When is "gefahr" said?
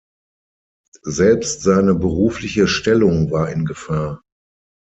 3.65-4.23